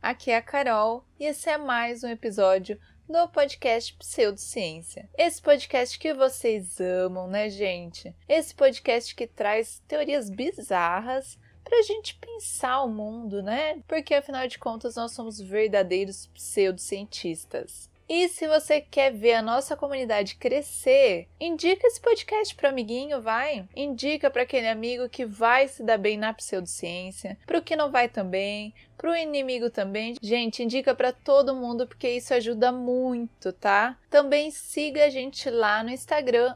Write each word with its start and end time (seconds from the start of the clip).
Aqui 0.00 0.30
é 0.30 0.36
a 0.36 0.42
Carol 0.42 1.04
e 1.18 1.24
esse 1.24 1.50
é 1.50 1.58
mais 1.58 2.04
um 2.04 2.08
episódio 2.08 2.78
do 3.08 3.28
podcast 3.28 3.92
Pseudociência. 3.94 5.08
Esse 5.18 5.42
podcast 5.42 5.98
que 5.98 6.14
vocês 6.14 6.80
amam, 6.80 7.26
né, 7.26 7.50
gente? 7.50 8.14
Esse 8.28 8.54
podcast 8.54 9.12
que 9.14 9.26
traz 9.26 9.82
teorias 9.88 10.30
bizarras 10.30 11.36
para 11.64 11.80
a 11.80 11.82
gente 11.82 12.14
pensar 12.14 12.82
o 12.82 12.88
mundo, 12.88 13.42
né? 13.42 13.82
Porque 13.88 14.14
afinal 14.14 14.46
de 14.46 14.58
contas 14.58 14.94
nós 14.94 15.12
somos 15.12 15.40
verdadeiros 15.40 16.28
pseudocientistas. 16.28 17.87
E 18.08 18.26
se 18.28 18.48
você 18.48 18.80
quer 18.80 19.12
ver 19.12 19.34
a 19.34 19.42
nossa 19.42 19.76
comunidade 19.76 20.36
crescer, 20.36 21.28
indica 21.38 21.86
esse 21.86 22.00
podcast 22.00 22.54
para 22.54 22.70
amiguinho, 22.70 23.20
vai. 23.20 23.68
Indica 23.76 24.30
para 24.30 24.42
aquele 24.42 24.66
amigo 24.66 25.10
que 25.10 25.26
vai 25.26 25.68
se 25.68 25.82
dar 25.82 25.98
bem 25.98 26.16
na 26.16 26.32
pseudociência, 26.32 27.36
para 27.44 27.58
o 27.58 27.62
que 27.62 27.76
não 27.76 27.90
vai 27.90 28.08
também, 28.08 28.72
para 28.96 29.10
o 29.10 29.16
inimigo 29.16 29.68
também. 29.68 30.14
Gente, 30.22 30.62
indica 30.62 30.94
para 30.94 31.12
todo 31.12 31.54
mundo 31.54 31.86
porque 31.86 32.08
isso 32.08 32.32
ajuda 32.32 32.72
muito, 32.72 33.52
tá? 33.52 33.98
Também 34.08 34.50
siga 34.50 35.04
a 35.04 35.10
gente 35.10 35.50
lá 35.50 35.84
no 35.84 35.90
Instagram 35.90 36.54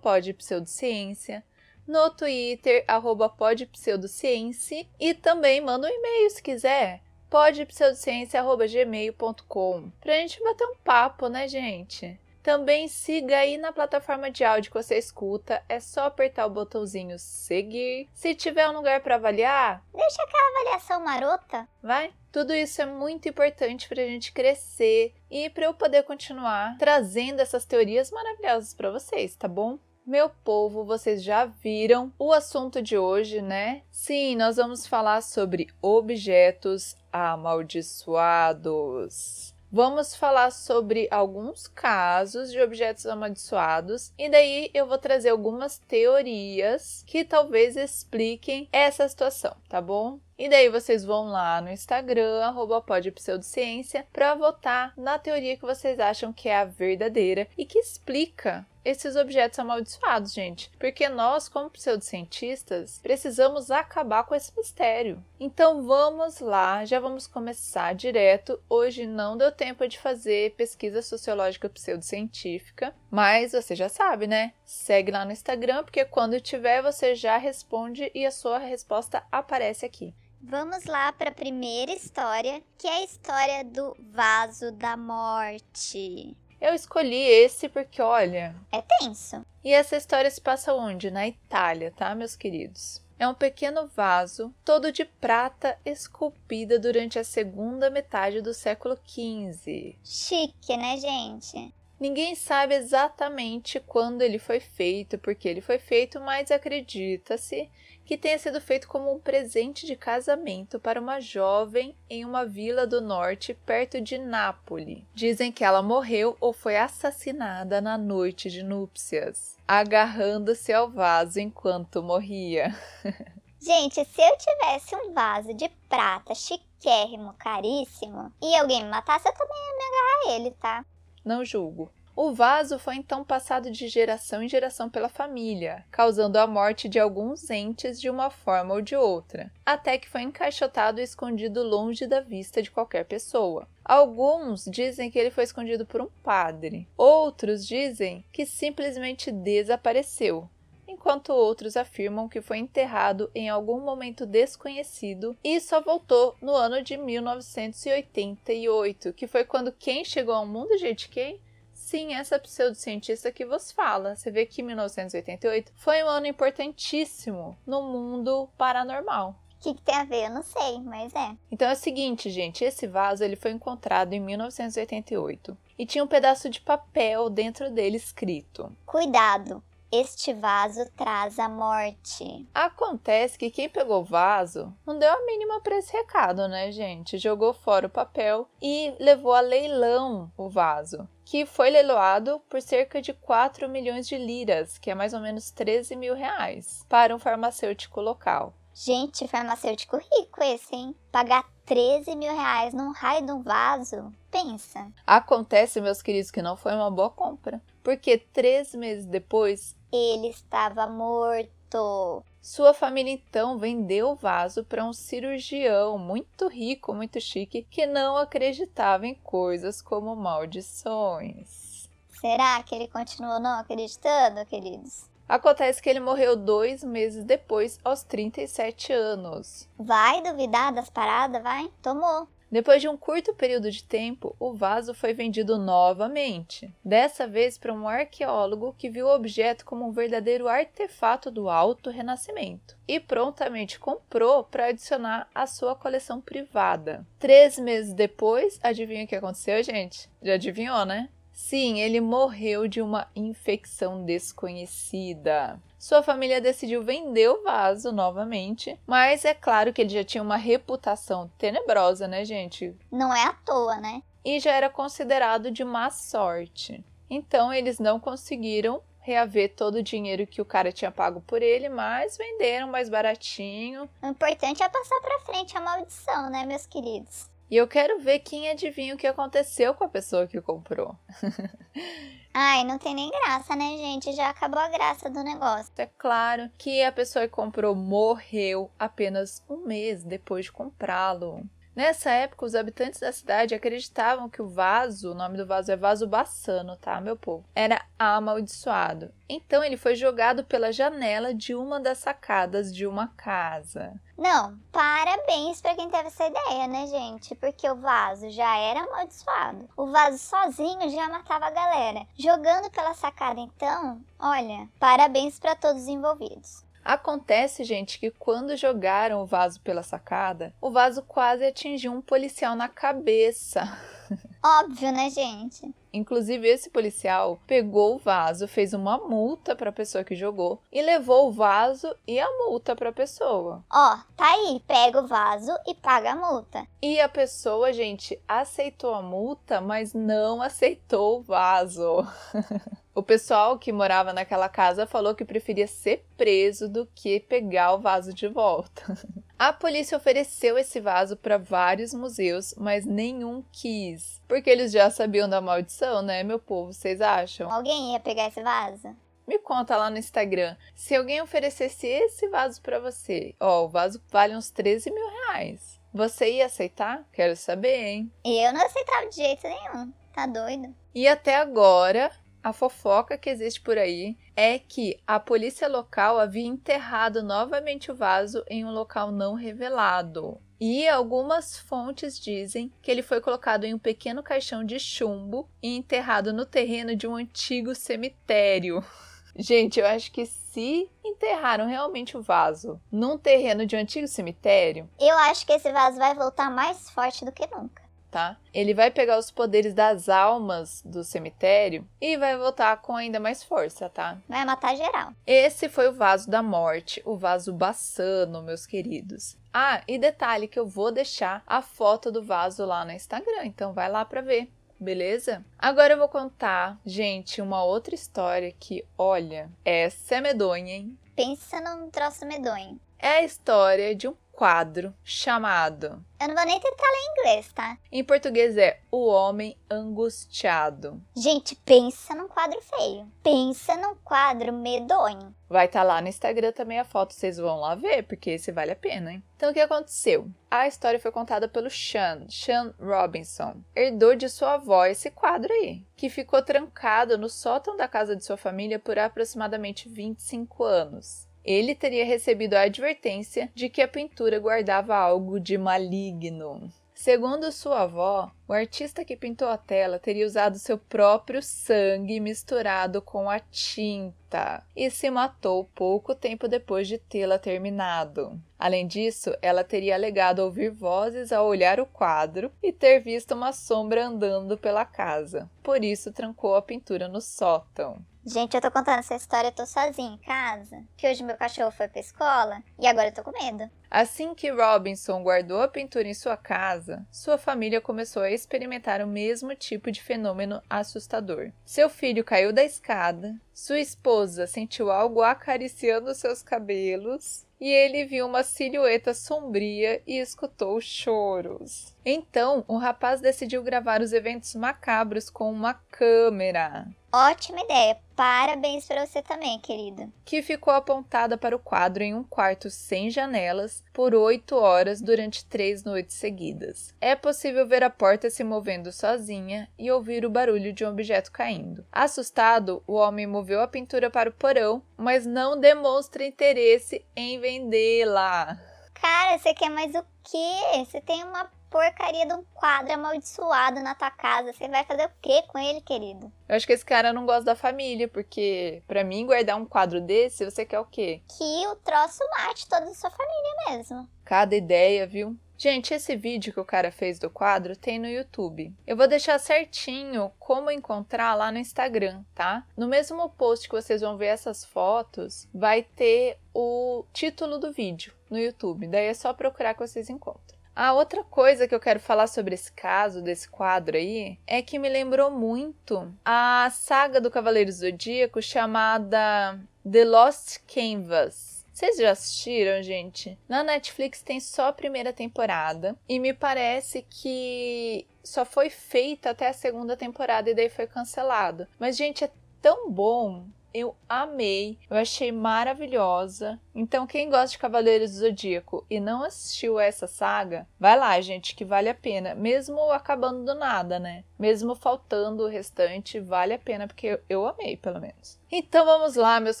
@podpseudociência 0.00 1.42
no 1.86 2.10
Twitter, 2.10 2.84
arroba 2.88 3.28
podpseudociência, 3.28 4.86
e 4.98 5.14
também 5.14 5.60
manda 5.60 5.86
um 5.86 5.90
e-mail 5.90 6.30
se 6.30 6.42
quiser 6.42 7.05
podpseudociência.gmail.com 7.30 9.90
pra 10.00 10.14
gente 10.14 10.42
bater 10.42 10.66
um 10.66 10.76
papo, 10.76 11.28
né, 11.28 11.48
gente? 11.48 12.18
Também 12.46 12.86
siga 12.86 13.38
aí 13.38 13.58
na 13.58 13.72
plataforma 13.72 14.30
de 14.30 14.44
áudio 14.44 14.70
que 14.70 14.80
você 14.80 14.96
escuta, 14.96 15.60
é 15.68 15.80
só 15.80 16.04
apertar 16.04 16.46
o 16.46 16.50
botãozinho 16.50 17.18
seguir. 17.18 18.08
Se 18.14 18.36
tiver 18.36 18.68
um 18.68 18.76
lugar 18.76 19.00
para 19.00 19.16
avaliar, 19.16 19.82
deixa 19.92 20.22
aquela 20.22 20.60
avaliação 20.60 21.02
marota. 21.02 21.68
Vai? 21.82 22.12
Tudo 22.30 22.54
isso 22.54 22.80
é 22.80 22.86
muito 22.86 23.28
importante 23.28 23.88
para 23.88 24.00
a 24.00 24.06
gente 24.06 24.30
crescer 24.30 25.12
e 25.28 25.50
para 25.50 25.64
eu 25.64 25.74
poder 25.74 26.04
continuar 26.04 26.78
trazendo 26.78 27.40
essas 27.40 27.64
teorias 27.64 28.12
maravilhosas 28.12 28.72
para 28.72 28.92
vocês, 28.92 29.34
tá 29.34 29.48
bom? 29.48 29.80
Meu 30.06 30.28
povo, 30.28 30.84
vocês 30.84 31.24
já 31.24 31.46
viram 31.46 32.12
o 32.16 32.32
assunto 32.32 32.80
de 32.80 32.96
hoje, 32.96 33.42
né? 33.42 33.82
Sim, 33.90 34.36
nós 34.36 34.54
vamos 34.54 34.86
falar 34.86 35.20
sobre 35.20 35.66
objetos 35.82 36.94
amaldiçoados. 37.16 39.56
Vamos 39.70 40.14
falar 40.14 40.52
sobre 40.52 41.08
alguns 41.10 41.66
casos 41.66 42.52
de 42.52 42.60
objetos 42.60 43.04
amaldiçoados 43.04 44.12
e 44.16 44.28
daí 44.28 44.70
eu 44.72 44.86
vou 44.86 44.96
trazer 44.96 45.30
algumas 45.30 45.78
teorias 45.78 47.02
que 47.06 47.24
talvez 47.24 47.76
expliquem 47.76 48.68
essa 48.72 49.08
situação, 49.08 49.56
tá 49.68 49.80
bom? 49.80 50.20
E 50.38 50.50
daí 50.50 50.68
vocês 50.68 51.02
vão 51.02 51.28
lá 51.28 51.62
no 51.62 51.70
Instagram, 51.70 52.44
arroba 52.44 52.82
podpseudociência, 52.82 54.06
para 54.12 54.34
votar 54.34 54.92
na 54.94 55.18
teoria 55.18 55.56
que 55.56 55.64
vocês 55.64 55.98
acham 55.98 56.30
que 56.30 56.46
é 56.48 56.58
a 56.58 56.64
verdadeira 56.64 57.48
e 57.56 57.64
que 57.64 57.78
explica 57.78 58.66
esses 58.84 59.16
objetos 59.16 59.58
amaldiçoados, 59.58 60.34
gente. 60.34 60.70
Porque 60.78 61.08
nós, 61.08 61.48
como 61.48 61.70
pseudocientistas, 61.70 63.00
precisamos 63.02 63.70
acabar 63.70 64.24
com 64.24 64.34
esse 64.34 64.52
mistério. 64.56 65.24
Então 65.40 65.84
vamos 65.86 66.38
lá, 66.40 66.84
já 66.84 67.00
vamos 67.00 67.26
começar 67.26 67.94
direto. 67.94 68.60
Hoje 68.68 69.06
não 69.06 69.38
deu 69.38 69.50
tempo 69.50 69.88
de 69.88 69.98
fazer 69.98 70.54
pesquisa 70.54 71.00
sociológica 71.00 71.68
pseudocientífica, 71.68 72.94
mas 73.10 73.52
você 73.52 73.74
já 73.74 73.88
sabe, 73.88 74.26
né? 74.26 74.52
Segue 74.64 75.10
lá 75.10 75.24
no 75.24 75.32
Instagram, 75.32 75.82
porque 75.82 76.04
quando 76.04 76.40
tiver 76.40 76.82
você 76.82 77.14
já 77.14 77.38
responde 77.38 78.10
e 78.14 78.24
a 78.24 78.30
sua 78.30 78.58
resposta 78.58 79.24
aparece 79.32 79.84
aqui. 79.86 80.14
Vamos 80.40 80.84
lá 80.84 81.12
para 81.12 81.30
a 81.30 81.34
primeira 81.34 81.92
história, 81.92 82.62
que 82.78 82.86
é 82.86 82.96
a 82.98 83.04
história 83.04 83.64
do 83.64 83.96
vaso 84.10 84.70
da 84.72 84.96
morte. 84.96 86.36
Eu 86.60 86.74
escolhi 86.74 87.22
esse 87.22 87.68
porque, 87.68 88.00
olha. 88.00 88.54
É 88.72 88.82
tenso. 88.82 89.44
E 89.62 89.72
essa 89.72 89.96
história 89.96 90.30
se 90.30 90.40
passa 90.40 90.72
onde? 90.72 91.10
Na 91.10 91.26
Itália, 91.26 91.92
tá, 91.94 92.14
meus 92.14 92.36
queridos? 92.36 93.02
É 93.18 93.26
um 93.26 93.34
pequeno 93.34 93.86
vaso, 93.86 94.54
todo 94.64 94.92
de 94.92 95.04
prata, 95.04 95.78
esculpida 95.84 96.78
durante 96.78 97.18
a 97.18 97.24
segunda 97.24 97.88
metade 97.88 98.42
do 98.42 98.52
século 98.52 98.98
XV. 99.06 99.96
Chique, 100.04 100.76
né, 100.76 100.98
gente? 100.98 101.74
Ninguém 101.98 102.34
sabe 102.34 102.74
exatamente 102.74 103.80
quando 103.80 104.20
ele 104.20 104.38
foi 104.38 104.60
feito, 104.60 105.16
porque 105.16 105.48
ele 105.48 105.62
foi 105.62 105.78
feito, 105.78 106.20
mas 106.20 106.50
acredita-se 106.50 107.70
que 108.04 108.18
tenha 108.18 108.38
sido 108.38 108.60
feito 108.60 108.86
como 108.86 109.12
um 109.12 109.18
presente 109.18 109.86
de 109.86 109.96
casamento 109.96 110.78
para 110.78 111.00
uma 111.00 111.20
jovem 111.20 111.96
em 112.08 112.24
uma 112.24 112.44
vila 112.44 112.86
do 112.86 113.00
norte 113.00 113.52
perto 113.52 114.00
de 114.00 114.18
Nápoles. 114.18 115.02
Dizem 115.14 115.50
que 115.50 115.64
ela 115.64 115.82
morreu 115.82 116.36
ou 116.38 116.52
foi 116.52 116.76
assassinada 116.76 117.80
na 117.80 117.96
noite 117.96 118.50
de 118.50 118.62
núpcias, 118.62 119.56
agarrando-se 119.66 120.72
ao 120.72 120.88
vaso 120.88 121.40
enquanto 121.40 122.02
morria. 122.02 122.74
Gente, 123.58 124.04
se 124.04 124.22
eu 124.22 124.36
tivesse 124.38 124.94
um 124.94 125.12
vaso 125.12 125.52
de 125.54 125.68
prata 125.88 126.34
chiquérrimo, 126.34 127.34
caríssimo, 127.38 128.32
e 128.40 128.54
alguém 128.54 128.84
me 128.84 128.90
matasse, 128.90 129.26
eu 129.26 129.32
também 129.32 129.56
ia 129.56 129.76
me 129.76 129.82
agarrar 129.82 130.20
a 130.20 130.32
ele, 130.36 130.50
tá? 130.52 130.84
Não 131.26 131.44
julgo. 131.44 131.90
O 132.14 132.32
vaso 132.32 132.78
foi 132.78 132.94
então 132.94 133.24
passado 133.24 133.68
de 133.70 133.88
geração 133.88 134.42
em 134.42 134.48
geração 134.48 134.88
pela 134.88 135.08
família, 135.08 135.84
causando 135.90 136.38
a 136.38 136.46
morte 136.46 136.88
de 136.88 137.00
alguns 137.00 137.50
entes 137.50 138.00
de 138.00 138.08
uma 138.08 138.30
forma 138.30 138.72
ou 138.72 138.80
de 138.80 138.94
outra, 138.94 139.52
até 139.66 139.98
que 139.98 140.08
foi 140.08 140.22
encaixotado 140.22 141.00
e 141.00 141.02
escondido 141.02 141.64
longe 141.64 142.06
da 142.06 142.20
vista 142.20 142.62
de 142.62 142.70
qualquer 142.70 143.04
pessoa. 143.04 143.68
Alguns 143.84 144.64
dizem 144.66 145.10
que 145.10 145.18
ele 145.18 145.32
foi 145.32 145.44
escondido 145.44 145.84
por 145.84 146.00
um 146.00 146.08
padre, 146.22 146.88
outros 146.96 147.66
dizem 147.66 148.24
que 148.32 148.46
simplesmente 148.46 149.32
desapareceu, 149.32 150.48
enquanto 150.96 151.30
outros 151.30 151.76
afirmam 151.76 152.28
que 152.28 152.40
foi 152.40 152.58
enterrado 152.58 153.28
em 153.34 153.50
algum 153.50 153.80
momento 153.80 154.24
desconhecido 154.24 155.36
e 155.44 155.60
só 155.60 155.78
voltou 155.80 156.34
no 156.40 156.54
ano 156.54 156.80
de 156.82 156.96
1988, 156.96 159.12
que 159.12 159.26
foi 159.26 159.44
quando 159.44 159.70
quem 159.70 160.02
chegou 160.04 160.34
ao 160.34 160.46
mundo, 160.46 160.78
gente, 160.78 161.10
quem? 161.10 161.38
Sim, 161.74 162.14
essa 162.14 162.38
pseudocientista 162.38 163.30
que 163.30 163.44
vos 163.44 163.70
fala. 163.70 164.16
Você 164.16 164.30
vê 164.30 164.46
que 164.46 164.62
1988 164.62 165.70
foi 165.76 166.02
um 166.02 166.08
ano 166.08 166.26
importantíssimo 166.26 167.56
no 167.64 167.82
mundo 167.82 168.48
paranormal. 168.56 169.36
O 169.58 169.62
que, 169.62 169.74
que, 169.74 169.82
tem 169.82 169.94
a 169.94 170.04
ver? 170.04 170.24
Eu 170.24 170.30
não 170.30 170.42
sei, 170.42 170.80
mas 170.80 171.14
é. 171.14 171.36
Então 171.50 171.68
é 171.68 171.72
o 171.72 171.76
seguinte, 171.76 172.30
gente, 172.30 172.64
esse 172.64 172.86
vaso 172.86 173.22
ele 173.22 173.36
foi 173.36 173.50
encontrado 173.52 174.14
em 174.14 174.20
1988 174.20 175.56
e 175.78 175.86
tinha 175.86 176.02
um 176.02 176.08
pedaço 176.08 176.48
de 176.48 176.60
papel 176.60 177.30
dentro 177.30 177.70
dele 177.70 177.96
escrito: 177.96 178.72
Cuidado, 178.84 179.62
este 180.00 180.34
vaso 180.34 180.84
traz 180.96 181.38
a 181.38 181.48
morte. 181.48 182.46
Acontece 182.54 183.38
que 183.38 183.50
quem 183.50 183.68
pegou 183.68 184.02
o 184.02 184.04
vaso 184.04 184.74
não 184.86 184.98
deu 184.98 185.10
a 185.10 185.24
mínima 185.24 185.60
para 185.60 185.78
esse 185.78 185.92
recado, 185.92 186.46
né, 186.48 186.70
gente? 186.70 187.18
Jogou 187.18 187.54
fora 187.54 187.86
o 187.86 187.90
papel 187.90 188.48
e 188.60 188.94
levou 189.00 189.32
a 189.32 189.40
leilão 189.40 190.30
o 190.36 190.48
vaso, 190.48 191.08
que 191.24 191.46
foi 191.46 191.70
leiloado 191.70 192.40
por 192.48 192.60
cerca 192.60 193.00
de 193.00 193.12
4 193.12 193.68
milhões 193.68 194.06
de 194.06 194.18
liras, 194.18 194.76
que 194.78 194.90
é 194.90 194.94
mais 194.94 195.14
ou 195.14 195.20
menos 195.20 195.50
13 195.50 195.96
mil 195.96 196.14
reais, 196.14 196.84
para 196.88 197.14
um 197.14 197.18
farmacêutico 197.18 198.00
local. 198.00 198.54
Gente, 198.74 199.26
farmacêutico 199.26 199.96
rico 199.96 200.42
esse, 200.42 200.76
hein? 200.76 200.94
Pagar 201.10 201.46
13 201.64 202.14
mil 202.14 202.30
reais 202.30 202.74
num 202.74 202.92
raio 202.92 203.24
de 203.24 203.32
um 203.32 203.42
vaso? 203.42 204.12
Pensa. 204.30 204.92
Acontece, 205.06 205.80
meus 205.80 206.02
queridos, 206.02 206.30
que 206.30 206.42
não 206.42 206.58
foi 206.58 206.74
uma 206.74 206.90
boa 206.90 207.08
compra. 207.08 207.62
Porque 207.86 208.18
três 208.18 208.74
meses 208.74 209.06
depois, 209.06 209.76
ele 209.92 210.30
estava 210.30 210.88
morto. 210.88 212.24
Sua 212.42 212.74
família 212.74 213.12
então 213.12 213.58
vendeu 213.58 214.08
o 214.08 214.16
vaso 214.16 214.64
para 214.64 214.84
um 214.84 214.92
cirurgião 214.92 215.96
muito 215.96 216.48
rico, 216.48 216.92
muito 216.92 217.20
chique, 217.20 217.64
que 217.70 217.86
não 217.86 218.16
acreditava 218.16 219.06
em 219.06 219.14
coisas 219.14 219.80
como 219.80 220.16
maldições. 220.16 221.88
Será 222.20 222.60
que 222.64 222.74
ele 222.74 222.88
continuou 222.88 223.38
não 223.38 223.60
acreditando, 223.60 224.44
queridos? 224.46 225.08
Acontece 225.28 225.80
que 225.80 225.88
ele 225.88 226.00
morreu 226.00 226.34
dois 226.34 226.82
meses 226.82 227.22
depois, 227.22 227.78
aos 227.84 228.02
37 228.02 228.92
anos. 228.92 229.68
Vai 229.78 230.20
duvidar 230.22 230.72
das 230.72 230.90
paradas, 230.90 231.40
vai? 231.40 231.70
Tomou. 231.80 232.26
Depois 232.50 232.80
de 232.80 232.88
um 232.88 232.96
curto 232.96 233.34
período 233.34 233.70
de 233.70 233.82
tempo, 233.82 234.34
o 234.38 234.54
vaso 234.54 234.94
foi 234.94 235.12
vendido 235.12 235.58
novamente, 235.58 236.72
dessa 236.84 237.26
vez 237.26 237.58
para 237.58 237.72
um 237.72 237.88
arqueólogo 237.88 238.74
que 238.78 238.88
viu 238.88 239.06
o 239.06 239.14
objeto 239.14 239.64
como 239.64 239.86
um 239.86 239.92
verdadeiro 239.92 240.46
artefato 240.46 241.30
do 241.30 241.48
Alto 241.48 241.90
Renascimento 241.90 242.76
e 242.86 243.00
prontamente 243.00 243.78
comprou 243.78 244.44
para 244.44 244.66
adicionar 244.66 245.28
à 245.34 245.46
sua 245.46 245.74
coleção 245.74 246.20
privada. 246.20 247.04
Três 247.18 247.58
meses 247.58 247.92
depois, 247.92 248.60
adivinha 248.62 249.04
o 249.04 249.08
que 249.08 249.16
aconteceu, 249.16 249.62
gente? 249.62 250.08
Já 250.22 250.34
adivinhou, 250.34 250.84
né? 250.84 251.08
Sim, 251.32 251.80
ele 251.80 252.00
morreu 252.00 252.66
de 252.66 252.80
uma 252.80 253.08
infecção 253.14 254.04
desconhecida. 254.04 255.60
Sua 255.86 256.02
família 256.02 256.40
decidiu 256.40 256.82
vender 256.82 257.28
o 257.28 257.44
vaso 257.44 257.92
novamente, 257.92 258.76
mas 258.84 259.24
é 259.24 259.32
claro 259.32 259.72
que 259.72 259.80
ele 259.80 259.90
já 259.90 260.02
tinha 260.02 260.20
uma 260.20 260.36
reputação 260.36 261.30
tenebrosa, 261.38 262.08
né, 262.08 262.24
gente? 262.24 262.74
Não 262.90 263.14
é 263.14 263.22
à 263.22 263.32
toa, 263.32 263.76
né? 263.76 264.02
E 264.24 264.40
já 264.40 264.50
era 264.50 264.68
considerado 264.68 265.48
de 265.48 265.62
má 265.62 265.88
sorte. 265.88 266.84
Então 267.08 267.54
eles 267.54 267.78
não 267.78 268.00
conseguiram 268.00 268.82
reaver 268.98 269.54
todo 269.54 269.76
o 269.76 269.82
dinheiro 269.82 270.26
que 270.26 270.42
o 270.42 270.44
cara 270.44 270.72
tinha 270.72 270.90
pago 270.90 271.20
por 271.20 271.40
ele, 271.40 271.68
mas 271.68 272.16
venderam 272.16 272.66
mais 272.66 272.88
baratinho. 272.88 273.88
O 274.02 274.08
importante 274.08 274.64
é 274.64 274.68
passar 274.68 275.00
para 275.00 275.20
frente 275.20 275.56
a 275.56 275.60
maldição, 275.60 276.28
né, 276.30 276.44
meus 276.44 276.66
queridos? 276.66 277.30
E 277.50 277.56
eu 277.56 277.68
quero 277.68 278.00
ver 278.00 278.20
quem 278.20 278.48
adivinha 278.48 278.94
o 278.94 278.98
que 278.98 279.06
aconteceu 279.06 279.72
com 279.74 279.84
a 279.84 279.88
pessoa 279.88 280.26
que 280.26 280.40
comprou. 280.40 280.96
Ai, 282.38 282.64
não 282.64 282.76
tem 282.76 282.94
nem 282.94 283.10
graça, 283.10 283.56
né, 283.56 283.78
gente? 283.78 284.12
Já 284.12 284.28
acabou 284.28 284.60
a 284.60 284.68
graça 284.68 285.08
do 285.08 285.22
negócio. 285.24 285.72
É 285.78 285.88
claro 285.96 286.50
que 286.58 286.82
a 286.82 286.92
pessoa 286.92 287.26
que 287.26 287.32
comprou 287.32 287.74
morreu 287.74 288.70
apenas 288.78 289.42
um 289.48 289.64
mês 289.64 290.04
depois 290.04 290.44
de 290.44 290.52
comprá-lo. 290.52 291.48
Nessa 291.76 292.10
época, 292.10 292.46
os 292.46 292.54
habitantes 292.54 293.00
da 293.00 293.12
cidade 293.12 293.54
acreditavam 293.54 294.30
que 294.30 294.40
o 294.40 294.48
vaso, 294.48 295.12
o 295.12 295.14
nome 295.14 295.36
do 295.36 295.46
vaso 295.46 295.70
é 295.70 295.76
vaso 295.76 296.06
baçano, 296.06 296.74
tá, 296.74 296.98
meu 297.02 297.18
povo? 297.18 297.44
Era 297.54 297.84
amaldiçoado. 297.98 299.12
Então 299.28 299.62
ele 299.62 299.76
foi 299.76 299.94
jogado 299.94 300.42
pela 300.42 300.72
janela 300.72 301.34
de 301.34 301.54
uma 301.54 301.78
das 301.78 301.98
sacadas 301.98 302.74
de 302.74 302.86
uma 302.86 303.08
casa. 303.08 303.92
Não, 304.16 304.58
parabéns 304.72 305.60
para 305.60 305.74
quem 305.74 305.90
teve 305.90 306.08
essa 306.08 306.26
ideia, 306.26 306.66
né, 306.66 306.86
gente? 306.86 307.34
Porque 307.34 307.68
o 307.68 307.76
vaso 307.76 308.30
já 308.30 308.56
era 308.56 308.80
amaldiçoado. 308.80 309.68
O 309.76 309.86
vaso 309.88 310.16
sozinho 310.16 310.88
já 310.88 311.06
matava 311.10 311.46
a 311.46 311.50
galera. 311.50 312.06
Jogando 312.18 312.70
pela 312.70 312.94
sacada, 312.94 313.38
então, 313.38 314.00
olha, 314.18 314.66
parabéns 314.80 315.38
para 315.38 315.54
todos 315.54 315.82
os 315.82 315.88
envolvidos. 315.88 316.64
Acontece, 316.86 317.64
gente, 317.64 317.98
que 317.98 318.12
quando 318.12 318.56
jogaram 318.56 319.20
o 319.20 319.26
vaso 319.26 319.60
pela 319.60 319.82
sacada, 319.82 320.54
o 320.60 320.70
vaso 320.70 321.02
quase 321.02 321.44
atingiu 321.44 321.92
um 321.92 322.00
policial 322.00 322.54
na 322.54 322.68
cabeça. 322.68 323.62
Óbvio, 324.40 324.92
né, 324.92 325.10
gente? 325.10 325.74
Inclusive, 325.92 326.46
esse 326.46 326.70
policial 326.70 327.40
pegou 327.44 327.96
o 327.96 327.98
vaso, 327.98 328.46
fez 328.46 328.72
uma 328.72 328.98
multa 328.98 329.56
para 329.56 329.70
a 329.70 329.72
pessoa 329.72 330.04
que 330.04 330.14
jogou 330.14 330.62
e 330.70 330.80
levou 330.80 331.26
o 331.26 331.32
vaso 331.32 331.92
e 332.06 332.20
a 332.20 332.30
multa 332.38 332.76
para 332.76 332.90
a 332.90 332.92
pessoa. 332.92 333.64
Ó, 333.68 333.98
tá 334.16 334.34
aí, 334.34 334.62
pega 334.68 335.00
o 335.00 335.08
vaso 335.08 335.52
e 335.66 335.74
paga 335.74 336.12
a 336.12 336.16
multa. 336.16 336.68
E 336.80 337.00
a 337.00 337.08
pessoa, 337.08 337.72
gente, 337.72 338.16
aceitou 338.28 338.94
a 338.94 339.02
multa, 339.02 339.60
mas 339.60 339.92
não 339.92 340.40
aceitou 340.40 341.18
o 341.18 341.22
vaso. 341.22 342.06
O 342.96 343.02
pessoal 343.02 343.58
que 343.58 343.70
morava 343.70 344.14
naquela 344.14 344.48
casa 344.48 344.86
falou 344.86 345.14
que 345.14 345.22
preferia 345.22 345.66
ser 345.66 346.06
preso 346.16 346.66
do 346.66 346.86
que 346.94 347.20
pegar 347.20 347.74
o 347.74 347.78
vaso 347.78 348.14
de 348.14 348.26
volta. 348.26 348.98
A 349.38 349.52
polícia 349.52 349.98
ofereceu 349.98 350.56
esse 350.56 350.80
vaso 350.80 351.14
para 351.14 351.36
vários 351.36 351.92
museus, 351.92 352.54
mas 352.56 352.86
nenhum 352.86 353.44
quis, 353.52 354.22
porque 354.26 354.48
eles 354.48 354.72
já 354.72 354.88
sabiam 354.88 355.28
da 355.28 355.42
maldição, 355.42 356.00
né, 356.00 356.22
meu 356.22 356.38
povo? 356.38 356.72
Vocês 356.72 357.02
acham? 357.02 357.52
Alguém 357.52 357.92
ia 357.92 358.00
pegar 358.00 358.28
esse 358.28 358.42
vaso? 358.42 358.96
Me 359.28 359.38
conta 359.40 359.76
lá 359.76 359.90
no 359.90 359.98
Instagram. 359.98 360.56
Se 360.74 360.96
alguém 360.96 361.20
oferecesse 361.20 361.86
esse 361.86 362.26
vaso 362.30 362.62
para 362.62 362.80
você, 362.80 363.34
ó, 363.38 363.66
o 363.66 363.68
vaso 363.68 364.00
vale 364.08 364.34
uns 364.34 364.48
13 364.48 364.90
mil 364.90 365.06
reais. 365.06 365.78
Você 365.92 366.32
ia 366.32 366.46
aceitar? 366.46 367.06
Quero 367.12 367.36
saber, 367.36 367.76
hein? 367.76 368.12
Eu 368.24 368.54
não 368.54 368.64
aceitava 368.64 369.06
de 369.06 369.16
jeito 369.16 369.46
nenhum. 369.46 369.92
Tá 370.14 370.26
doido? 370.26 370.74
E 370.94 371.06
até 371.06 371.36
agora, 371.36 372.10
a 372.46 372.52
fofoca 372.52 373.18
que 373.18 373.28
existe 373.28 373.60
por 373.60 373.76
aí 373.76 374.16
é 374.36 374.56
que 374.56 375.00
a 375.04 375.18
polícia 375.18 375.66
local 375.66 376.20
havia 376.20 376.46
enterrado 376.46 377.20
novamente 377.20 377.90
o 377.90 377.94
vaso 377.96 378.44
em 378.48 378.64
um 378.64 378.70
local 378.70 379.10
não 379.10 379.34
revelado. 379.34 380.40
E 380.60 380.88
algumas 380.88 381.58
fontes 381.58 382.16
dizem 382.16 382.72
que 382.80 382.88
ele 382.88 383.02
foi 383.02 383.20
colocado 383.20 383.64
em 383.64 383.74
um 383.74 383.78
pequeno 383.80 384.22
caixão 384.22 384.62
de 384.62 384.78
chumbo 384.78 385.50
e 385.60 385.76
enterrado 385.76 386.32
no 386.32 386.46
terreno 386.46 386.94
de 386.94 387.08
um 387.08 387.16
antigo 387.16 387.74
cemitério. 387.74 388.80
Gente, 389.34 389.80
eu 389.80 389.86
acho 389.86 390.12
que 390.12 390.24
se 390.24 390.88
enterraram 391.04 391.66
realmente 391.66 392.16
o 392.16 392.22
vaso 392.22 392.80
num 392.92 393.18
terreno 393.18 393.66
de 393.66 393.74
um 393.74 393.80
antigo 393.80 394.06
cemitério. 394.06 394.88
Eu 395.00 395.18
acho 395.18 395.44
que 395.44 395.52
esse 395.52 395.72
vaso 395.72 395.98
vai 395.98 396.14
voltar 396.14 396.48
mais 396.48 396.88
forte 396.90 397.24
do 397.24 397.32
que 397.32 397.44
nunca 397.48 397.85
tá? 398.16 398.38
Ele 398.54 398.72
vai 398.72 398.90
pegar 398.90 399.18
os 399.18 399.30
poderes 399.30 399.74
das 399.74 400.08
almas 400.08 400.80
do 400.86 401.04
cemitério 401.04 401.86
e 402.00 402.16
vai 402.16 402.34
voltar 402.34 402.74
com 402.78 402.96
ainda 402.96 403.20
mais 403.20 403.44
força, 403.44 403.90
tá? 403.90 404.16
Vai 404.26 404.42
matar 404.42 404.74
geral. 404.74 405.12
Esse 405.26 405.68
foi 405.68 405.86
o 405.86 405.92
vaso 405.92 406.30
da 406.30 406.42
morte, 406.42 407.02
o 407.04 407.14
vaso 407.14 407.52
baçano, 407.52 408.42
meus 408.42 408.64
queridos. 408.64 409.36
Ah, 409.52 409.82
e 409.86 409.98
detalhe 409.98 410.48
que 410.48 410.58
eu 410.58 410.66
vou 410.66 410.90
deixar 410.90 411.42
a 411.46 411.60
foto 411.60 412.10
do 412.10 412.22
vaso 412.22 412.64
lá 412.64 412.86
no 412.86 412.92
Instagram, 412.92 413.44
então 413.44 413.74
vai 413.74 413.90
lá 413.90 414.02
para 414.02 414.22
ver. 414.22 414.50
Beleza? 414.80 415.44
Agora 415.58 415.92
eu 415.92 415.98
vou 415.98 416.08
contar, 416.08 416.80
gente, 416.86 417.42
uma 417.42 417.64
outra 417.64 417.94
história 417.94 418.50
que, 418.58 418.82
olha, 418.96 419.50
essa 419.62 420.14
é 420.14 420.20
medonha, 420.22 420.74
hein? 420.74 420.98
Pensa 421.14 421.60
num 421.60 421.90
troço 421.90 422.24
medonho. 422.24 422.80
É 422.98 423.18
a 423.18 423.22
história 423.24 423.94
de 423.94 424.08
um 424.08 424.16
quadro 424.36 424.94
chamado. 425.02 426.04
Eu 426.20 426.28
não 426.28 426.34
vou 426.34 426.44
nem 426.44 426.60
tentar 426.60 426.82
ler 426.82 426.98
em 426.98 427.20
inglês, 427.20 427.52
tá? 427.54 427.78
Em 427.90 428.04
português 428.04 428.58
é 428.58 428.80
O 428.90 429.06
Homem 429.06 429.56
Angustiado. 429.70 431.02
Gente, 431.16 431.56
pensa 431.56 432.14
num 432.14 432.28
quadro 432.28 432.60
feio. 432.60 433.10
Pensa 433.22 433.74
num 433.76 433.94
quadro 433.94 434.52
medonho. 434.52 435.34
Vai 435.48 435.64
estar 435.64 435.80
tá 435.80 435.84
lá 435.86 436.02
no 436.02 436.08
Instagram 436.08 436.52
também 436.52 436.78
a 436.78 436.84
foto, 436.84 437.14
vocês 437.14 437.38
vão 437.38 437.60
lá 437.60 437.74
ver, 437.74 438.02
porque 438.02 438.30
esse 438.30 438.52
vale 438.52 438.72
a 438.72 438.76
pena, 438.76 439.12
hein? 439.12 439.22
Então 439.36 439.50
o 439.50 439.54
que 439.54 439.60
aconteceu? 439.60 440.28
A 440.50 440.68
história 440.68 441.00
foi 441.00 441.10
contada 441.10 441.48
pelo 441.48 441.70
Sean, 441.70 442.26
Sean 442.28 442.74
Robinson, 442.78 443.56
herdou 443.74 444.14
de 444.14 444.28
sua 444.28 444.54
avó 444.54 444.84
esse 444.84 445.10
quadro 445.10 445.52
aí, 445.52 445.82
que 445.96 446.10
ficou 446.10 446.42
trancado 446.42 447.16
no 447.16 447.30
sótão 447.30 447.76
da 447.76 447.88
casa 447.88 448.14
de 448.14 448.24
sua 448.24 448.36
família 448.36 448.78
por 448.78 448.98
aproximadamente 448.98 449.88
25 449.88 450.62
anos 450.62 451.25
ele 451.46 451.74
teria 451.74 452.04
recebido 452.04 452.54
a 452.54 452.62
advertência 452.62 453.48
de 453.54 453.68
que 453.68 453.80
a 453.80 453.86
pintura 453.86 454.40
guardava 454.40 454.96
algo 454.96 455.38
de 455.38 455.56
maligno. 455.56 456.68
Segundo 456.92 457.52
sua 457.52 457.82
avó, 457.82 458.32
o 458.48 458.54
artista 458.54 459.04
que 459.04 459.14
pintou 459.14 459.48
a 459.48 459.58
tela 459.58 459.98
teria 459.98 460.24
usado 460.24 460.58
seu 460.58 460.78
próprio 460.78 461.42
sangue 461.42 462.18
misturado 462.18 463.02
com 463.02 463.28
a 463.28 463.38
tinta 463.38 464.64
e 464.74 464.90
se 464.90 465.10
matou 465.10 465.68
pouco 465.74 466.14
tempo 466.14 466.48
depois 466.48 466.88
de 466.88 466.96
tê-la 466.96 467.38
terminado. 467.38 468.40
Além 468.58 468.86
disso, 468.86 469.36
ela 469.42 469.62
teria 469.62 469.94
alegado 469.94 470.38
ouvir 470.38 470.70
vozes 470.70 471.32
ao 471.32 471.46
olhar 471.46 471.78
o 471.78 471.86
quadro 471.86 472.50
e 472.62 472.72
ter 472.72 473.00
visto 473.00 473.34
uma 473.34 473.52
sombra 473.52 474.06
andando 474.06 474.56
pela 474.56 474.86
casa. 474.86 475.50
Por 475.62 475.84
isso, 475.84 476.10
trancou 476.10 476.56
a 476.56 476.62
pintura 476.62 477.08
no 477.08 477.20
sótão. 477.20 478.02
Gente, 478.28 478.56
eu 478.56 478.60
tô 478.60 478.72
contando 478.72 478.98
essa 478.98 479.14
história, 479.14 479.48
eu 479.48 479.52
tô 479.52 479.64
sozinha 479.64 480.12
em 480.12 480.18
casa. 480.18 480.82
Que 480.96 481.08
hoje 481.08 481.22
meu 481.22 481.36
cachorro 481.36 481.70
foi 481.70 481.86
pra 481.86 482.00
escola 482.00 482.60
e 482.76 482.84
agora 482.84 483.06
eu 483.08 483.14
tô 483.14 483.22
com 483.22 483.30
medo. 483.30 483.70
Assim 483.98 484.34
que 484.34 484.50
Robinson 484.50 485.22
guardou 485.22 485.62
a 485.62 485.68
pintura 485.68 486.06
em 486.06 486.12
sua 486.12 486.36
casa, 486.36 487.06
sua 487.10 487.38
família 487.38 487.80
começou 487.80 488.22
a 488.22 488.30
experimentar 488.30 489.00
o 489.00 489.06
mesmo 489.06 489.54
tipo 489.54 489.90
de 489.90 490.02
fenômeno 490.02 490.60
assustador. 490.68 491.50
Seu 491.64 491.88
filho 491.88 492.22
caiu 492.22 492.52
da 492.52 492.62
escada, 492.62 493.34
sua 493.54 493.80
esposa 493.80 494.46
sentiu 494.46 494.90
algo 494.90 495.22
acariciando 495.22 496.14
seus 496.14 496.42
cabelos 496.42 497.46
e 497.58 497.70
ele 497.70 498.04
viu 498.04 498.26
uma 498.26 498.42
silhueta 498.42 499.14
sombria 499.14 500.02
e 500.06 500.18
escutou 500.18 500.78
choros. 500.78 501.96
Então, 502.04 502.64
o 502.68 502.76
rapaz 502.76 503.22
decidiu 503.22 503.62
gravar 503.62 504.02
os 504.02 504.12
eventos 504.12 504.54
macabros 504.54 505.30
com 505.30 505.50
uma 505.50 505.72
câmera. 505.72 506.86
Ótima 507.10 507.62
ideia. 507.62 507.96
Parabéns 508.14 508.86
para 508.86 509.06
você 509.06 509.22
também, 509.22 509.58
querida. 509.58 510.08
Que 510.24 510.42
ficou 510.42 510.72
apontada 510.72 511.38
para 511.38 511.56
o 511.56 511.58
quadro 511.58 512.02
em 512.02 512.14
um 512.14 512.22
quarto 512.22 512.68
sem 512.68 513.10
janelas 513.10 513.82
por 513.92 514.14
oito 514.14 514.56
horas 514.56 515.00
durante 515.00 515.44
três 515.44 515.84
noites 515.84 516.16
seguidas. 516.16 516.94
É 517.00 517.14
possível 517.14 517.66
ver 517.66 517.82
a 517.82 517.90
porta 517.90 518.28
se 518.28 518.44
movendo 518.44 518.92
sozinha 518.92 519.68
e 519.78 519.90
ouvir 519.90 520.24
o 520.24 520.30
barulho 520.30 520.72
de 520.72 520.84
um 520.84 520.88
objeto 520.88 521.32
caindo. 521.32 521.84
Assustado, 521.90 522.82
o 522.86 522.94
homem 522.94 523.26
moveu 523.26 523.60
a 523.62 523.68
pintura 523.68 524.10
para 524.10 524.30
o 524.30 524.32
porão, 524.32 524.82
mas 524.96 525.24
não 525.24 525.58
demonstra 525.58 526.24
interesse 526.24 527.04
em 527.16 527.40
vendê-la. 527.40 528.58
Cara, 529.00 529.38
você 529.38 529.54
quer 529.54 529.70
mais 529.70 529.94
o 529.94 530.04
quê? 530.24 530.84
Você 530.84 531.00
tem 531.00 531.22
uma 531.22 531.50
porcaria 531.76 532.26
de 532.26 532.32
um 532.32 532.42
quadro 532.54 532.94
amaldiçoado 532.94 533.82
na 533.82 533.94
tua 533.94 534.10
casa. 534.10 534.50
Você 534.50 534.66
vai 534.66 534.82
fazer 534.84 535.04
o 535.04 535.10
quê 535.20 535.42
com 535.46 535.58
ele, 535.58 535.82
querido? 535.82 536.32
Eu 536.48 536.56
acho 536.56 536.66
que 536.66 536.72
esse 536.72 536.84
cara 536.84 537.12
não 537.12 537.26
gosta 537.26 537.44
da 537.44 537.54
família, 537.54 538.08
porque 538.08 538.82
para 538.88 539.04
mim 539.04 539.26
guardar 539.26 539.58
um 539.58 539.66
quadro 539.66 540.00
desse, 540.00 540.44
você 540.44 540.64
quer 540.64 540.80
o 540.80 540.86
quê? 540.86 541.20
Que 541.36 541.66
o 541.66 541.76
troço 541.76 542.24
mate 542.38 542.66
toda 542.66 542.86
a 542.86 542.94
sua 542.94 543.10
família 543.10 543.76
mesmo. 543.76 544.08
Cada 544.24 544.56
ideia, 544.56 545.06
viu? 545.06 545.36
Gente, 545.58 545.92
esse 545.92 546.16
vídeo 546.16 546.52
que 546.52 546.60
o 546.60 546.64
cara 546.64 546.90
fez 546.90 547.18
do 547.18 547.30
quadro 547.30 547.76
tem 547.76 547.98
no 547.98 548.08
YouTube. 548.08 548.74
Eu 548.86 548.96
vou 548.96 549.08
deixar 549.08 549.38
certinho 549.38 550.30
como 550.38 550.70
encontrar 550.70 551.34
lá 551.34 551.50
no 551.50 551.58
Instagram, 551.58 552.22
tá? 552.34 552.66
No 552.76 552.86
mesmo 552.86 553.28
post 553.30 553.68
que 553.68 553.74
vocês 553.74 554.00
vão 554.00 554.16
ver 554.16 554.26
essas 554.26 554.64
fotos, 554.64 555.48
vai 555.54 555.82
ter 555.82 556.38
o 556.54 557.04
título 557.12 557.58
do 557.58 557.72
vídeo 557.72 558.12
no 558.30 558.38
YouTube. 558.38 558.86
Daí 558.86 559.06
é 559.06 559.14
só 559.14 559.32
procurar 559.32 559.72
que 559.72 559.86
vocês 559.86 560.10
encontram. 560.10 560.55
A 560.76 560.92
outra 560.92 561.24
coisa 561.24 561.66
que 561.66 561.74
eu 561.74 561.80
quero 561.80 561.98
falar 561.98 562.26
sobre 562.26 562.54
esse 562.54 562.70
caso, 562.70 563.22
desse 563.22 563.48
quadro 563.48 563.96
aí, 563.96 564.38
é 564.46 564.60
que 564.60 564.78
me 564.78 564.90
lembrou 564.90 565.30
muito 565.30 566.12
a 566.22 566.68
saga 566.70 567.18
do 567.18 567.30
Cavaleiro 567.30 567.72
Zodíaco 567.72 568.42
chamada 568.42 569.58
The 569.90 570.04
Lost 570.04 570.58
Canvas. 570.66 571.64
Vocês 571.72 571.96
já 571.96 572.10
assistiram, 572.10 572.82
gente? 572.82 573.38
Na 573.48 573.62
Netflix 573.62 574.20
tem 574.20 574.38
só 574.38 574.68
a 574.68 574.72
primeira 574.72 575.14
temporada 575.14 575.96
e 576.06 576.18
me 576.18 576.34
parece 576.34 577.06
que 577.08 578.06
só 578.22 578.44
foi 578.44 578.68
feita 578.68 579.30
até 579.30 579.48
a 579.48 579.54
segunda 579.54 579.96
temporada 579.96 580.50
e 580.50 580.54
daí 580.54 580.68
foi 580.68 580.86
cancelado. 580.86 581.66
Mas, 581.78 581.96
gente, 581.96 582.22
é 582.22 582.30
tão 582.60 582.90
bom 582.90 583.46
eu 583.76 583.94
amei, 584.08 584.78
eu 584.88 584.96
achei 584.96 585.30
maravilhosa. 585.30 586.58
Então, 586.74 587.06
quem 587.06 587.28
gosta 587.28 587.48
de 587.48 587.58
Cavaleiros 587.58 588.12
do 588.12 588.18
Zodíaco 588.18 588.86
e 588.88 588.98
não 588.98 589.22
assistiu 589.22 589.78
essa 589.78 590.06
saga, 590.06 590.66
vai 590.80 590.98
lá, 590.98 591.20
gente, 591.20 591.54
que 591.54 591.64
vale 591.64 591.88
a 591.90 591.94
pena. 591.94 592.34
Mesmo 592.34 592.90
acabando 592.90 593.44
do 593.44 593.54
nada, 593.54 593.98
né? 593.98 594.24
Mesmo 594.38 594.74
faltando 594.74 595.44
o 595.44 595.48
restante, 595.48 596.18
vale 596.18 596.54
a 596.54 596.58
pena, 596.58 596.86
porque 596.86 597.06
eu, 597.06 597.20
eu 597.28 597.46
amei, 597.46 597.76
pelo 597.76 598.00
menos. 598.00 598.40
Então 598.50 598.86
vamos 598.86 599.14
lá, 599.14 599.38
meus 599.40 599.60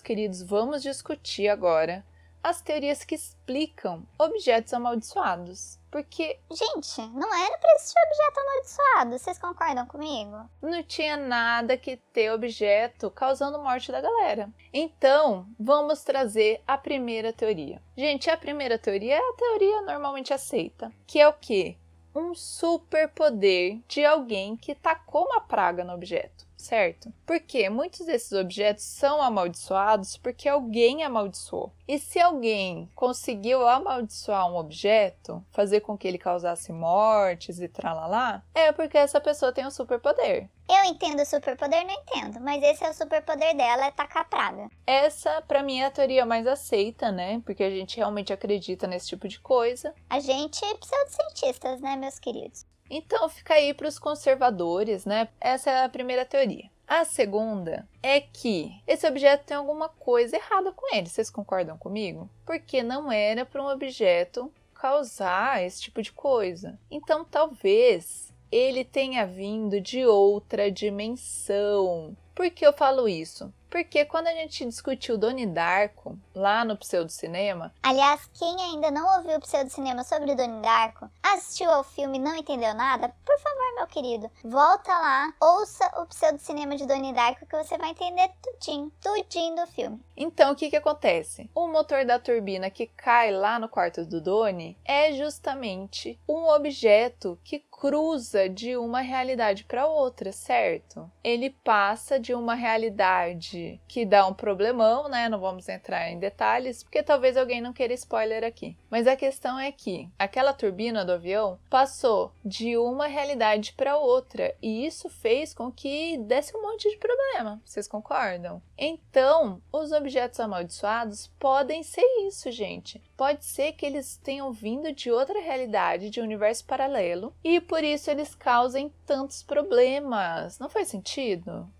queridos, 0.00 0.42
vamos 0.42 0.82
discutir 0.82 1.48
agora 1.48 2.04
as 2.42 2.62
teorias 2.62 3.04
que 3.04 3.14
explicam 3.14 4.04
objetos 4.18 4.72
amaldiçoados. 4.72 5.78
Porque, 5.96 6.38
gente, 6.50 7.00
não 7.14 7.34
era 7.34 7.56
para 7.56 7.72
existir 7.72 7.98
objeto 8.06 8.40
amaldiçoado, 8.40 9.18
vocês 9.18 9.38
concordam 9.38 9.86
comigo? 9.86 10.46
Não 10.60 10.82
tinha 10.82 11.16
nada 11.16 11.74
que 11.78 11.96
ter 12.12 12.30
objeto 12.30 13.10
causando 13.10 13.62
morte 13.62 13.90
da 13.90 14.02
galera. 14.02 14.50
Então, 14.74 15.46
vamos 15.58 16.02
trazer 16.02 16.62
a 16.66 16.76
primeira 16.76 17.32
teoria. 17.32 17.80
Gente, 17.96 18.28
a 18.28 18.36
primeira 18.36 18.78
teoria 18.78 19.14
é 19.14 19.18
a 19.18 19.36
teoria 19.38 19.80
normalmente 19.80 20.34
aceita, 20.34 20.92
que 21.06 21.18
é 21.18 21.26
o 21.26 21.32
quê? 21.32 21.78
Um 22.14 22.34
superpoder 22.34 23.80
de 23.88 24.04
alguém 24.04 24.54
que 24.54 24.74
tacou 24.74 25.24
uma 25.24 25.40
praga 25.40 25.82
no 25.82 25.94
objeto 25.94 26.45
certo? 26.66 27.12
Porque 27.24 27.70
muitos 27.70 28.04
desses 28.06 28.32
objetos 28.32 28.84
são 28.84 29.22
amaldiçoados 29.22 30.16
porque 30.16 30.48
alguém 30.48 31.04
amaldiçoou. 31.04 31.72
E 31.86 31.98
se 31.98 32.20
alguém 32.20 32.90
conseguiu 32.94 33.66
amaldiçoar 33.66 34.50
um 34.50 34.56
objeto, 34.56 35.44
fazer 35.50 35.80
com 35.80 35.96
que 35.96 36.08
ele 36.08 36.18
causasse 36.18 36.72
mortes 36.72 37.60
e 37.60 37.68
tralalá, 37.68 38.42
é 38.54 38.72
porque 38.72 38.98
essa 38.98 39.20
pessoa 39.20 39.52
tem 39.52 39.66
um 39.66 39.70
superpoder. 39.70 40.48
Eu 40.68 40.84
entendo 40.90 41.22
o 41.22 41.24
superpoder, 41.24 41.86
não 41.86 41.94
entendo, 41.94 42.40
mas 42.40 42.60
esse 42.60 42.84
é 42.84 42.90
o 42.90 42.94
superpoder 42.94 43.56
dela, 43.56 43.86
é 43.86 43.90
tacar 43.92 44.28
praga. 44.28 44.68
Essa, 44.84 45.40
para 45.42 45.62
mim, 45.62 45.78
é 45.78 45.86
a 45.86 45.90
teoria 45.92 46.26
mais 46.26 46.44
aceita, 46.44 47.12
né? 47.12 47.40
Porque 47.46 47.62
a 47.62 47.70
gente 47.70 47.96
realmente 47.96 48.32
acredita 48.32 48.88
nesse 48.88 49.06
tipo 49.06 49.28
de 49.28 49.38
coisa. 49.38 49.94
A 50.10 50.18
gente 50.18 50.64
é 50.64 50.74
pseudocientistas, 50.74 51.80
né, 51.80 51.94
meus 51.94 52.18
queridos? 52.18 52.66
Então 52.90 53.28
fica 53.28 53.54
aí 53.54 53.74
para 53.74 53.88
os 53.88 53.98
conservadores, 53.98 55.04
né? 55.04 55.28
Essa 55.40 55.70
é 55.70 55.84
a 55.84 55.88
primeira 55.88 56.24
teoria. 56.24 56.70
A 56.86 57.04
segunda 57.04 57.88
é 58.00 58.20
que 58.20 58.80
esse 58.86 59.06
objeto 59.08 59.44
tem 59.46 59.56
alguma 59.56 59.88
coisa 59.88 60.36
errada 60.36 60.70
com 60.70 60.94
ele. 60.94 61.08
Vocês 61.08 61.28
concordam 61.28 61.76
comigo? 61.76 62.30
Porque 62.44 62.80
não 62.82 63.10
era 63.10 63.44
para 63.44 63.60
um 63.60 63.68
objeto 63.68 64.52
causar 64.72 65.64
esse 65.64 65.82
tipo 65.82 66.00
de 66.00 66.12
coisa. 66.12 66.78
Então 66.88 67.24
talvez 67.24 68.32
ele 68.52 68.84
tenha 68.84 69.26
vindo 69.26 69.80
de 69.80 70.06
outra 70.06 70.70
dimensão. 70.70 72.16
Por 72.34 72.48
que 72.50 72.64
eu 72.64 72.72
falo 72.72 73.08
isso? 73.08 73.52
Porque 73.76 74.06
quando 74.06 74.28
a 74.28 74.32
gente 74.32 74.64
discutiu 74.64 75.18
Doni 75.18 75.44
Darko 75.44 76.18
lá 76.34 76.64
no 76.64 76.78
Pseudo 76.78 77.10
Cinema. 77.10 77.74
Aliás, 77.82 78.26
quem 78.32 78.56
ainda 78.58 78.90
não 78.90 79.18
ouviu 79.18 79.36
o 79.36 79.40
Pseudo 79.40 79.68
Cinema 79.68 80.02
sobre 80.02 80.34
Doni 80.34 80.62
Darko, 80.62 81.10
assistiu 81.22 81.70
ao 81.70 81.84
filme 81.84 82.16
e 82.16 82.20
não 82.20 82.34
entendeu 82.34 82.72
nada, 82.72 83.14
por 83.22 83.38
favor, 83.38 83.74
meu 83.76 83.86
querido, 83.86 84.30
volta 84.42 84.90
lá, 84.90 85.30
ouça 85.38 85.84
o 86.00 86.06
Pseudo 86.06 86.38
Cinema 86.38 86.74
de 86.74 86.86
Doni 86.86 87.12
Darko 87.12 87.44
que 87.44 87.62
você 87.62 87.76
vai 87.76 87.90
entender 87.90 88.30
tudinho, 88.42 88.90
tudinho 88.98 89.56
do 89.56 89.66
filme. 89.66 90.02
Então, 90.16 90.52
o 90.52 90.56
que 90.56 90.70
que 90.70 90.76
acontece? 90.76 91.50
O 91.54 91.68
motor 91.68 92.06
da 92.06 92.18
turbina 92.18 92.70
que 92.70 92.86
cai 92.86 93.30
lá 93.30 93.58
no 93.58 93.68
quarto 93.68 94.06
do 94.06 94.22
Doni 94.22 94.78
é 94.86 95.12
justamente 95.12 96.18
um 96.26 96.48
objeto 96.48 97.38
que 97.44 97.58
cruza 97.58 98.48
de 98.48 98.74
uma 98.74 99.02
realidade 99.02 99.64
para 99.64 99.86
outra, 99.86 100.32
certo? 100.32 101.10
Ele 101.26 101.50
passa 101.50 102.20
de 102.20 102.32
uma 102.32 102.54
realidade 102.54 103.80
que 103.88 104.06
dá 104.06 104.24
um 104.28 104.32
problemão, 104.32 105.08
né? 105.08 105.28
Não 105.28 105.40
vamos 105.40 105.68
entrar 105.68 106.08
em 106.08 106.20
detalhes, 106.20 106.84
porque 106.84 107.02
talvez 107.02 107.36
alguém 107.36 107.60
não 107.60 107.72
queira 107.72 107.92
spoiler 107.94 108.44
aqui. 108.44 108.76
Mas 108.88 109.08
a 109.08 109.16
questão 109.16 109.58
é 109.58 109.72
que 109.72 110.08
aquela 110.16 110.52
turbina 110.52 111.04
do 111.04 111.10
avião 111.10 111.58
passou 111.68 112.30
de 112.44 112.76
uma 112.76 113.08
realidade 113.08 113.72
para 113.72 113.96
outra 113.98 114.54
e 114.62 114.86
isso 114.86 115.08
fez 115.08 115.52
com 115.52 115.68
que 115.72 116.16
desse 116.18 116.56
um 116.56 116.62
monte 116.62 116.88
de 116.88 116.96
problema. 116.96 117.60
Vocês 117.64 117.88
concordam? 117.88 118.62
Então, 118.78 119.60
os 119.72 119.90
objetos 119.90 120.38
amaldiçoados 120.38 121.26
podem 121.40 121.82
ser 121.82 122.06
isso, 122.28 122.52
gente. 122.52 123.02
Pode 123.16 123.44
ser 123.44 123.72
que 123.72 123.84
eles 123.84 124.16
tenham 124.18 124.52
vindo 124.52 124.92
de 124.92 125.10
outra 125.10 125.40
realidade, 125.40 126.08
de 126.08 126.20
um 126.20 126.24
universo 126.24 126.64
paralelo, 126.66 127.34
e 127.42 127.60
por 127.60 127.82
isso 127.82 128.12
eles 128.12 128.32
causem 128.32 128.94
tantos 129.04 129.42
problemas. 129.42 130.60
Não 130.60 130.68
faz 130.68 130.86
sentido? 130.86 131.15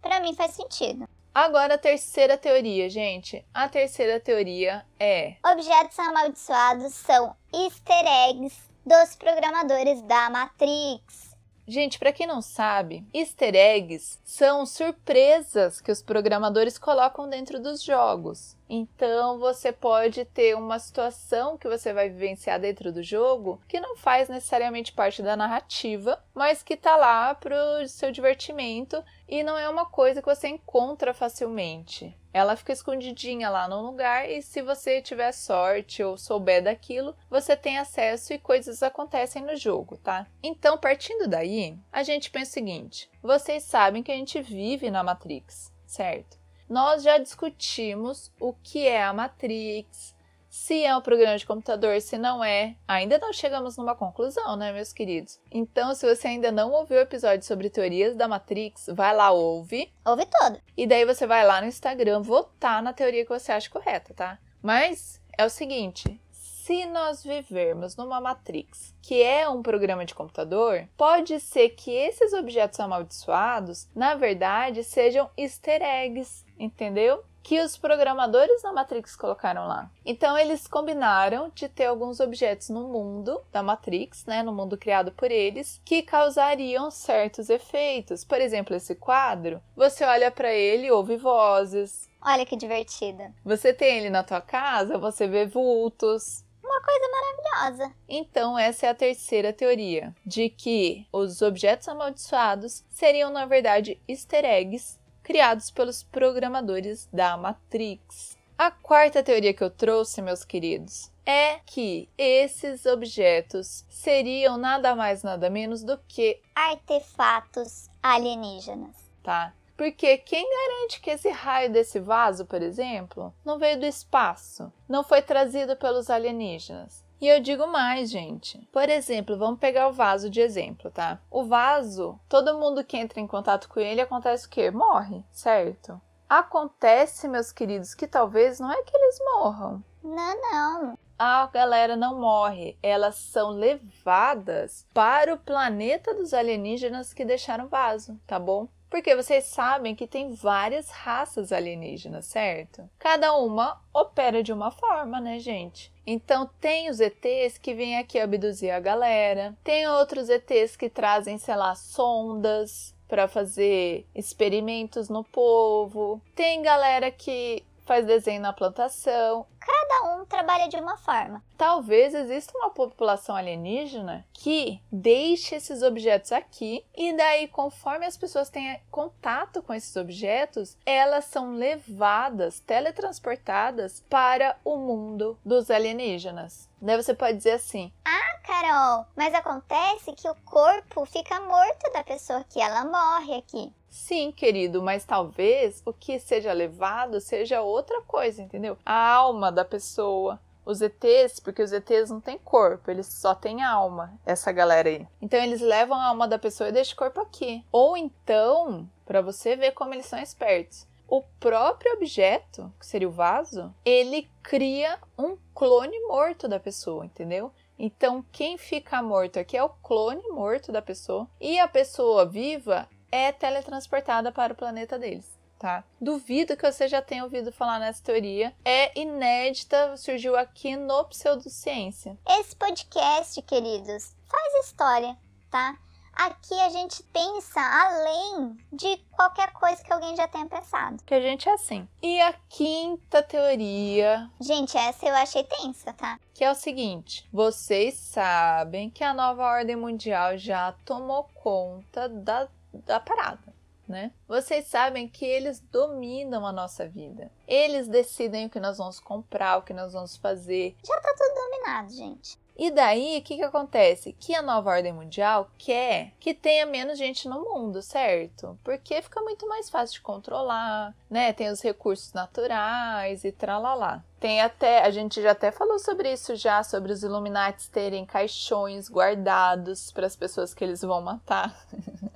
Para 0.00 0.21
mim 0.21 0.35
faz 0.35 0.52
sentido. 0.52 1.09
Agora 1.35 1.75
a 1.75 1.78
terceira 1.78 2.38
teoria, 2.38 2.88
gente. 2.88 3.45
A 3.52 3.69
terceira 3.69 4.19
teoria 4.19 4.87
é: 4.99 5.37
objetos 5.45 5.99
amaldiçoados 5.99 6.95
são 6.95 7.37
easter 7.52 8.07
eggs 8.28 8.57
dos 8.87 9.14
programadores 9.16 10.00
da 10.02 10.31
Matrix. 10.31 11.37
Gente, 11.69 11.99
para 11.99 12.12
quem 12.12 12.28
não 12.28 12.40
sabe, 12.40 13.05
easter 13.12 13.57
eggs 13.57 14.21
são 14.25 14.64
surpresas 14.64 15.81
que 15.81 15.90
os 15.90 16.00
programadores 16.00 16.78
colocam 16.78 17.28
dentro 17.28 17.61
dos 17.61 17.83
jogos. 17.83 18.57
Então 18.69 19.40
você 19.40 19.73
pode 19.73 20.25
ter 20.26 20.57
uma 20.57 20.78
situação 20.78 21.59
que 21.59 21.69
você 21.69 21.93
vai 21.93 22.09
vivenciar 22.09 22.61
dentro 22.61 22.93
do 22.93 23.02
jogo 23.02 23.61
que 23.66 23.81
não 23.81 23.97
faz 23.97 24.28
necessariamente 24.28 24.93
parte 24.93 25.23
da 25.23 25.37
narrativa, 25.37 26.23
mas 26.33 26.62
que 26.62 26.76
tá 26.76 26.95
lá 26.95 27.35
pro 27.35 27.57
seu 27.88 28.12
divertimento 28.12 29.02
e 29.28 29.42
não 29.42 29.59
é 29.59 29.68
uma 29.68 29.87
coisa 29.87 30.21
que 30.23 30.28
você 30.28 30.49
encontra 30.49 31.12
facilmente. 31.12 32.16
Ela 32.33 32.56
fica 32.56 32.73
escondidinha 32.73 33.49
lá 33.49 33.66
no 33.66 33.80
lugar 33.80 34.28
e 34.30 34.42
se 34.42 34.62
você 34.62 35.00
tiver 35.00 35.33
sorte 35.33 36.02
ou 36.02 36.16
souber 36.16 36.62
daquilo, 36.62 37.16
você 37.30 37.56
tem 37.56 37.78
acesso 37.78 38.33
e 38.33 38.38
coisas 38.38 38.83
acontecem 38.83 39.42
no 39.42 39.56
jogo, 39.56 39.97
tá? 39.97 40.26
Então, 40.42 40.78
partindo 40.78 41.28
daí, 41.28 41.76
a 41.90 42.02
gente 42.02 42.30
pensa 42.30 42.50
o 42.50 42.54
seguinte: 42.54 43.11
vocês 43.23 43.62
sabem 43.62 44.02
que 44.02 44.12
a 44.12 44.16
gente 44.16 44.40
vive 44.40 44.90
na 44.90 45.02
Matrix, 45.02 45.73
certo? 45.87 46.38
Nós 46.68 47.04
já 47.04 47.16
discutimos 47.18 48.33
o 48.40 48.52
que 48.52 48.88
é 48.88 49.02
a 49.02 49.12
Matrix, 49.12 50.15
se 50.56 50.82
é 50.82 50.96
um 50.96 51.02
programa 51.02 51.36
de 51.36 51.46
computador, 51.46 52.00
se 52.00 52.16
não 52.16 52.42
é. 52.42 52.75
Ainda 52.88 53.18
não 53.18 53.30
chegamos 53.32 53.76
numa 53.76 53.94
conclusão, 53.94 54.56
né, 54.56 54.72
meus 54.72 54.90
queridos? 54.90 55.38
Então, 55.52 55.94
se 55.94 56.06
você 56.06 56.28
ainda 56.28 56.50
não 56.50 56.72
ouviu 56.72 56.96
o 56.96 57.02
episódio 57.02 57.46
sobre 57.46 57.68
teorias 57.68 58.16
da 58.16 58.26
Matrix, 58.26 58.86
vai 58.92 59.14
lá, 59.14 59.30
ouve. 59.30 59.92
Ouve 60.04 60.25
todo. 60.26 60.58
E 60.75 60.86
daí 60.86 61.04
você 61.04 61.26
vai 61.26 61.46
lá 61.46 61.60
no 61.60 61.68
Instagram 61.68 62.22
votar 62.22 62.82
na 62.82 62.94
teoria 62.94 63.22
que 63.22 63.28
você 63.28 63.52
acha 63.52 63.70
correta, 63.70 64.14
tá? 64.14 64.38
Mas 64.62 65.20
é 65.36 65.44
o 65.44 65.50
seguinte: 65.50 66.20
se 66.32 66.86
nós 66.86 67.22
vivermos 67.22 67.94
numa 67.94 68.20
Matrix, 68.20 68.92
que 69.00 69.22
é 69.22 69.48
um 69.48 69.62
programa 69.62 70.04
de 70.04 70.14
computador, 70.14 70.88
pode 70.96 71.38
ser 71.38 71.68
que 71.68 71.92
esses 71.92 72.32
objetos 72.32 72.80
amaldiçoados, 72.80 73.88
na 73.94 74.14
verdade, 74.14 74.82
sejam 74.82 75.30
easter 75.36 75.80
eggs, 75.80 76.44
entendeu? 76.58 77.22
Que 77.46 77.60
os 77.60 77.76
programadores 77.76 78.60
da 78.60 78.72
Matrix 78.72 79.14
colocaram 79.14 79.68
lá. 79.68 79.88
Então 80.04 80.36
eles 80.36 80.66
combinaram 80.66 81.48
de 81.54 81.68
ter 81.68 81.84
alguns 81.84 82.18
objetos 82.18 82.70
no 82.70 82.88
mundo 82.88 83.40
da 83.52 83.62
Matrix, 83.62 84.26
né, 84.26 84.42
no 84.42 84.52
mundo 84.52 84.76
criado 84.76 85.12
por 85.12 85.30
eles, 85.30 85.80
que 85.84 86.02
causariam 86.02 86.90
certos 86.90 87.48
efeitos. 87.48 88.24
Por 88.24 88.40
exemplo, 88.40 88.74
esse 88.74 88.96
quadro, 88.96 89.62
você 89.76 90.04
olha 90.04 90.28
para 90.28 90.52
ele 90.52 90.88
e 90.88 90.90
ouve 90.90 91.16
vozes. 91.16 92.08
Olha 92.20 92.44
que 92.44 92.56
divertida. 92.56 93.32
Você 93.44 93.72
tem 93.72 93.98
ele 93.98 94.10
na 94.10 94.24
tua 94.24 94.40
casa, 94.40 94.98
você 94.98 95.28
vê 95.28 95.46
vultos. 95.46 96.44
Uma 96.64 96.82
coisa 96.82 97.08
maravilhosa. 97.12 97.94
Então, 98.08 98.58
essa 98.58 98.86
é 98.86 98.88
a 98.88 98.94
terceira 98.94 99.52
teoria, 99.52 100.12
de 100.26 100.48
que 100.48 101.06
os 101.12 101.40
objetos 101.42 101.86
amaldiçoados 101.86 102.84
seriam, 102.90 103.30
na 103.30 103.46
verdade, 103.46 104.00
easter 104.08 104.44
eggs 104.44 104.98
criados 105.26 105.73
pelos 105.73 106.04
programadores 106.04 107.09
da 107.12 107.37
Matrix. 107.37 108.38
A 108.56 108.71
quarta 108.71 109.25
teoria 109.25 109.52
que 109.52 109.62
eu 109.64 109.68
trouxe, 109.68 110.23
meus 110.23 110.45
queridos, 110.45 111.11
é 111.26 111.59
que 111.66 112.09
esses 112.16 112.87
objetos 112.87 113.85
seriam 113.90 114.56
nada 114.56 114.95
mais 114.95 115.25
nada 115.25 115.50
menos 115.50 115.83
do 115.83 115.99
que 116.06 116.40
artefatos 116.54 117.90
alienígenas, 118.00 118.95
tá? 119.25 119.52
Porque 119.76 120.16
quem 120.18 120.49
garante 120.49 121.00
que 121.00 121.11
esse 121.11 121.28
raio 121.28 121.73
desse 121.73 121.99
vaso, 121.99 122.47
por 122.47 122.62
exemplo, 122.62 123.35
não 123.45 123.59
veio 123.59 123.80
do 123.80 123.85
espaço, 123.85 124.73
não 124.88 125.02
foi 125.02 125.23
trazido 125.23 125.75
pelos 125.75 126.09
alienígenas? 126.09 127.04
E 127.20 127.28
eu 127.28 127.40
digo 127.40 127.66
mais, 127.66 128.11
gente. 128.11 128.58
Por 128.70 128.88
exemplo, 128.88 129.38
vamos 129.38 129.58
pegar 129.58 129.88
o 129.88 129.92
vaso 129.92 130.28
de 130.28 130.40
exemplo, 130.40 130.90
tá? 130.90 131.18
O 131.30 131.44
vaso, 131.44 132.20
todo 132.28 132.58
mundo 132.58 132.85
que 132.85 132.96
entra 132.96 133.20
em 133.20 133.26
contato 133.26 133.68
com 133.68 133.80
ele 133.80 134.00
acontece 134.00 134.46
o 134.46 134.50
quê? 134.50 134.70
Morre, 134.70 135.25
certo? 135.32 136.00
Acontece, 136.28 137.28
meus 137.28 137.52
queridos, 137.52 137.94
que 137.94 138.06
talvez 138.06 138.61
não 138.61 138.70
é 138.70 138.82
que 138.82 138.96
eles 138.96 139.18
morram. 139.20 139.82
Não, 140.02 140.40
não. 140.42 140.99
A 141.18 141.46
galera 141.46 141.96
não 141.96 142.20
morre, 142.20 142.76
elas 142.82 143.14
são 143.14 143.49
levadas 143.49 144.87
para 144.92 145.32
o 145.32 145.38
planeta 145.38 146.12
dos 146.12 146.35
alienígenas 146.35 147.14
que 147.14 147.25
deixaram 147.25 147.64
o 147.64 147.68
vaso, 147.68 148.20
tá 148.26 148.38
bom? 148.38 148.68
Porque 148.88 149.16
vocês 149.16 149.45
sabem 149.45 149.95
que 149.95 150.07
tem 150.07 150.33
várias 150.33 150.90
raças 150.90 151.52
alienígenas, 151.52 152.26
certo? 152.26 152.88
Cada 152.99 153.37
uma 153.37 153.81
opera 153.93 154.43
de 154.43 154.52
uma 154.52 154.71
forma, 154.71 155.21
né, 155.21 155.38
gente? 155.38 155.93
Então 156.07 156.49
tem 156.61 156.88
os 156.88 157.00
ETs 157.00 157.59
que 157.59 157.75
vêm 157.75 157.99
aqui 157.99 158.19
abduzir 158.19 158.71
a 158.71 158.78
galera, 158.78 159.57
tem 159.64 159.88
outros 159.88 160.28
ETs 160.28 160.76
que 160.76 160.88
trazem, 160.88 161.37
sei 161.37 161.57
lá, 161.57 161.75
sondas 161.75 162.95
para 163.09 163.28
fazer 163.28 164.07
experimentos 164.14 165.09
no 165.09 165.25
povo. 165.25 166.21
Tem 166.35 166.62
galera 166.62 167.11
que 167.11 167.64
faz 167.87 168.05
desenho 168.05 168.43
na 168.43 168.52
plantação. 168.52 169.47
Cada 169.59 170.12
um 170.12 170.26
trabalha 170.26 170.69
de 170.69 170.76
uma 170.76 170.97
forma. 170.97 171.43
Talvez 171.57 172.14
exista 172.14 172.57
uma 172.59 172.71
população 172.71 173.35
alienígena 173.35 174.25
que 174.33 174.83
deixe 174.93 175.55
esses 175.55 175.83
objetos 175.83 176.33
aqui 176.33 176.85
e 176.95 177.16
daí, 177.16 177.49
conforme 177.49 178.05
as 178.05 178.16
pessoas 178.16 178.50
têm 178.50 178.81
contato 178.90 179.62
com 179.62 179.73
esses 179.73 179.97
objetos, 179.97 180.76
elas 180.85 181.25
são 181.26 181.52
levadas, 181.52 182.61
teletransportadas 182.61 184.05
para 184.11 184.57
o 184.64 184.76
mundo 184.76 185.38
dos 185.45 185.71
alienígenas. 185.71 186.69
Daí 186.81 187.02
você 187.02 187.14
pode 187.14 187.38
dizer 187.38 187.52
assim: 187.52 187.93
Ah, 188.05 188.38
Carol, 188.47 189.07
mas 189.16 189.35
acontece 189.35 190.12
que 190.12 190.28
o 190.28 190.37
corpo 190.45 191.05
fica 191.07 191.40
morto 191.40 191.90
da 191.93 192.05
pessoa 192.05 192.45
que 192.49 192.61
ela 192.61 192.85
morre 192.85 193.37
aqui. 193.37 193.73
Sim, 193.96 194.30
querido, 194.30 194.82
mas 194.82 195.06
talvez 195.06 195.82
o 195.84 195.92
que 195.92 196.20
seja 196.20 196.52
levado 196.52 197.18
seja 197.18 197.62
outra 197.62 198.02
coisa, 198.02 198.42
entendeu? 198.42 198.76
A 198.84 199.14
alma 199.14 199.50
da 199.50 199.64
pessoa. 199.64 200.38
Os 200.66 200.82
ETs, 200.82 201.40
porque 201.40 201.62
os 201.62 201.72
ETs 201.72 202.10
não 202.10 202.20
têm 202.20 202.38
corpo, 202.38 202.90
eles 202.90 203.06
só 203.06 203.34
têm 203.34 203.62
alma, 203.62 204.12
essa 204.26 204.52
galera 204.52 204.88
aí. 204.88 205.06
Então 205.22 205.40
eles 205.42 205.60
levam 205.60 205.96
a 205.96 206.08
alma 206.08 206.28
da 206.28 206.38
pessoa 206.38 206.68
e 206.68 206.72
deixam 206.72 206.94
o 206.94 206.98
corpo 206.98 207.20
aqui. 207.20 207.64
Ou 207.72 207.96
então, 207.96 208.88
para 209.06 209.22
você 209.22 209.56
ver 209.56 209.72
como 209.72 209.94
eles 209.94 210.06
são 210.06 210.18
espertos, 210.18 210.86
o 211.08 211.22
próprio 211.40 211.94
objeto, 211.94 212.72
que 212.78 212.86
seria 212.86 213.08
o 213.08 213.12
vaso, 213.12 213.74
ele 213.84 214.28
cria 214.42 214.98
um 215.16 215.38
clone 215.54 215.98
morto 216.00 216.46
da 216.46 216.60
pessoa, 216.60 217.06
entendeu? 217.06 217.50
Então, 217.78 218.24
quem 218.30 218.58
fica 218.58 219.02
morto 219.02 219.38
aqui 219.38 219.56
é 219.56 219.62
o 219.62 219.68
clone 219.68 220.28
morto 220.30 220.70
da 220.70 220.82
pessoa 220.82 221.26
e 221.40 221.59
a 221.59 221.68
pessoa 221.68 222.26
viva 222.26 222.88
é 223.11 223.33
teletransportada 223.33 224.33
para 224.33 224.53
o 224.53 224.57
planeta 224.57 224.99
deles. 224.99 225.37
Tá? 225.59 225.83
Duvido 225.99 226.55
que 226.57 226.71
você 226.71 226.87
já 226.87 227.01
tenha 227.01 227.25
ouvido 227.25 227.51
falar 227.51 227.79
nessa 227.79 228.03
teoria. 228.03 228.55
É 228.62 228.99
inédita, 228.99 229.97
surgiu 229.97 230.37
aqui 230.37 230.77
no 230.77 231.05
Pseudociência. 231.07 232.19
Esse 232.29 232.55
podcast, 232.55 233.40
queridos, 233.40 234.14
faz 234.29 234.66
história, 234.66 235.16
tá? 235.51 235.79
Aqui 236.16 236.55
a 236.61 236.71
gente 236.71 237.03
pensa 237.05 237.61
além 237.61 238.57
de 238.73 238.97
qualquer 239.11 239.53
coisa 239.53 239.85
que 239.85 239.92
alguém 239.92 240.16
já 240.16 240.27
tenha 240.27 240.47
pensado. 240.47 241.03
Que 241.05 241.14
a 241.14 241.21
gente 241.21 241.47
é 241.47 241.53
assim. 241.53 241.87
E 242.03 242.19
a 242.23 242.33
quinta 242.49 243.23
teoria. 243.23 244.31
Gente, 244.40 244.79
essa 244.79 245.05
eu 245.05 245.14
achei 245.14 245.45
tensa, 245.45 245.92
tá? 245.92 246.19
Que 246.33 246.42
é 246.42 246.51
o 246.51 246.55
seguinte: 246.55 247.29
vocês 247.31 247.95
sabem 247.95 248.88
que 248.88 249.05
a 249.05 249.12
nova 249.12 249.45
ordem 249.45 249.77
mundial 249.77 250.38
já 250.38 250.73
tomou 250.87 251.25
conta 251.35 252.09
da 252.09 252.49
da 252.84 253.00
parada. 253.00 253.54
Né? 253.88 254.10
Vocês 254.26 254.66
sabem 254.66 255.08
que 255.08 255.24
eles 255.24 255.60
dominam 255.60 256.44
a 256.44 256.52
nossa 256.52 256.88
vida. 256.88 257.30
Eles 257.46 257.86
decidem 257.86 258.46
o 258.46 258.50
que 258.50 258.58
nós 258.58 258.78
vamos 258.78 258.98
comprar, 258.98 259.58
o 259.58 259.62
que 259.62 259.72
nós 259.72 259.92
vamos 259.92 260.16
fazer. 260.16 260.74
Já 260.84 261.00
tá 261.00 261.14
tudo 261.16 261.34
dominado, 261.34 261.92
gente. 261.92 262.36
E 262.58 262.70
daí, 262.70 263.18
o 263.18 263.22
que, 263.22 263.36
que 263.36 263.42
acontece? 263.42 264.14
Que 264.18 264.34
a 264.34 264.40
nova 264.40 264.70
ordem 264.70 264.92
mundial 264.92 265.50
quer 265.58 266.12
que 266.18 266.32
tenha 266.32 266.64
menos 266.64 266.96
gente 266.96 267.28
no 267.28 267.44
mundo, 267.44 267.82
certo? 267.82 268.58
Porque 268.64 269.02
fica 269.02 269.20
muito 269.20 269.46
mais 269.46 269.68
fácil 269.68 269.96
de 269.96 270.00
controlar, 270.00 270.94
né? 271.08 271.34
Tem 271.34 271.50
os 271.50 271.60
recursos 271.60 272.14
naturais 272.14 273.24
e 273.24 273.30
tralalá. 273.30 274.02
Tem 274.18 274.40
até, 274.40 274.82
a 274.82 274.90
gente 274.90 275.20
já 275.20 275.32
até 275.32 275.52
falou 275.52 275.78
sobre 275.78 276.10
isso 276.10 276.34
já, 276.34 276.62
sobre 276.62 276.92
os 276.92 277.02
Illuminates 277.02 277.68
terem 277.68 278.06
caixões 278.06 278.88
guardados 278.88 279.92
para 279.92 280.06
as 280.06 280.16
pessoas 280.16 280.54
que 280.54 280.64
eles 280.64 280.80
vão 280.80 281.02
matar. 281.02 281.54